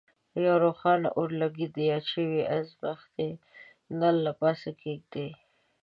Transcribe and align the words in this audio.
یو 0.45 0.55
روښانه 0.65 1.09
اورلګیت 1.17 1.71
د 1.75 1.79
یاد 1.91 2.03
شوي 2.13 2.41
ازمیښتي 2.57 3.29
نل 3.99 4.15
له 4.25 4.31
پاسه 4.41 4.69
کیږدئ. 4.81 5.29